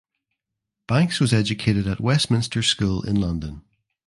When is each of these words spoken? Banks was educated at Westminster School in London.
Banks 0.87 1.19
was 1.19 1.31
educated 1.31 1.85
at 1.85 1.99
Westminster 2.01 2.63
School 2.63 3.03
in 3.03 3.21
London. 3.21 3.61